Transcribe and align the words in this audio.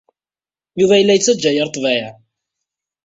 Yuba 0.79 0.95
yella 0.99 1.13
yettajja 1.15 1.51
yir 1.53 1.67
ḍḍbayeɛ. 1.69 2.11